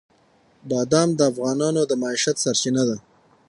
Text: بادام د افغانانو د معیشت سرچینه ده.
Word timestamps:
بادام 0.69 1.09
د 1.15 1.19
افغانانو 1.31 1.81
د 1.87 1.91
معیشت 2.01 2.35
سرچینه 2.43 2.83
ده. 2.89 2.97